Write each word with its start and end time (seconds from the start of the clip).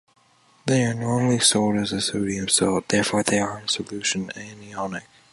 They 0.65 0.83
are 0.83 0.95
normally 0.95 1.37
sold 1.37 1.75
as 1.77 1.91
the 1.91 2.01
Sodium 2.01 2.47
salt, 2.47 2.87
therefore 2.89 3.21
they 3.21 3.37
are 3.39 3.59
in 3.59 3.67
solution 3.67 4.29
anionic. 4.29 5.03